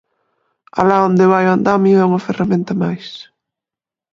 Alá 0.79 0.97
onde 1.09 1.29
vai 1.33 1.43
o 1.47 1.53
andamio 1.57 1.97
é 1.99 2.07
unha 2.09 2.23
ferramenta 2.27 2.73
máis. 2.83 3.07